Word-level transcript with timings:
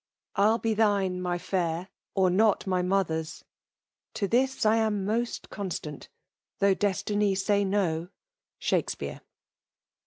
ni 0.35 0.57
be 0.57 0.73
thine, 0.73 1.21
my 1.21 1.37
fair. 1.37 1.89
Or 2.15 2.31
Dot 2.31 2.61
mj 2.61 2.87
mother*!. 2.87 3.23
To 4.15 4.27
this 4.27 4.65
I 4.65 4.77
am 4.77 5.05
most 5.05 5.47
eottstaat, 5.51 6.07
Thoagh 6.59 6.77
destinj 6.79 7.47
lay, 7.47 7.63
No!— 7.63 8.09
SHAKSPEA.RC. 8.63 9.21